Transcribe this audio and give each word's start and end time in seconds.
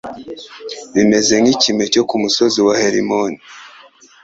Bimeze 0.95 1.33
nk’ikime 1.41 1.83
cyo 1.93 2.03
ku 2.09 2.15
musozi 2.23 2.59
wa 2.67 2.73
Herimoni 2.81 3.37